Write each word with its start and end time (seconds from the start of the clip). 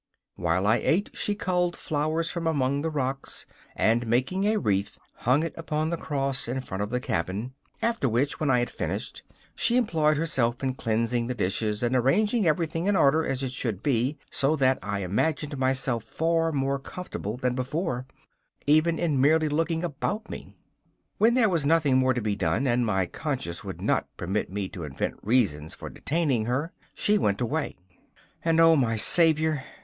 While 0.35 0.65
I 0.65 0.77
ate 0.77 1.11
she 1.13 1.35
culled 1.35 1.75
flowers 1.75 2.31
from 2.31 2.47
among 2.47 2.81
the 2.81 2.89
rocks, 2.89 3.45
and, 3.75 4.07
making 4.07 4.45
a 4.45 4.57
wreath, 4.57 4.97
hung 5.17 5.43
it 5.43 5.53
upon 5.55 5.91
the 5.91 5.95
cross 5.97 6.47
in 6.47 6.59
front 6.61 6.81
of 6.81 6.89
the 6.89 6.99
cabin; 6.99 7.53
after 7.83 8.09
which, 8.09 8.39
when 8.39 8.49
I 8.49 8.57
had 8.57 8.71
finished, 8.71 9.21
she 9.53 9.77
employed 9.77 10.17
herself 10.17 10.63
in 10.63 10.73
cleansing 10.73 11.27
the 11.27 11.35
dishes 11.35 11.83
and 11.83 11.95
arranging 11.95 12.47
everything 12.47 12.87
in 12.87 12.95
order 12.95 13.23
as 13.23 13.43
it 13.43 13.51
should 13.51 13.83
be, 13.83 14.17
so 14.31 14.55
that 14.55 14.79
I 14.81 15.01
imagined 15.03 15.55
myself 15.59 16.03
far 16.03 16.51
more 16.51 16.79
comfortable 16.79 17.37
than 17.37 17.53
before, 17.53 18.07
even 18.65 18.97
in 18.97 19.21
merely 19.21 19.49
looking 19.49 19.83
about 19.83 20.31
me. 20.31 20.55
When 21.19 21.35
there 21.35 21.47
was 21.47 21.63
nothing 21.63 21.97
more 21.99 22.15
to 22.15 22.21
be 22.21 22.35
done, 22.35 22.65
and 22.65 22.87
my 22.87 23.05
conscience 23.05 23.63
would 23.63 23.83
not 23.83 24.07
permit 24.17 24.51
me 24.51 24.67
to 24.69 24.83
invent 24.83 25.19
reasons 25.21 25.75
for 25.75 25.91
detaining 25.91 26.45
her, 26.45 26.71
she 26.95 27.19
went 27.19 27.39
away, 27.39 27.75
and 28.43 28.59
O 28.59 28.75
my 28.75 28.95
Saviour! 28.97 29.63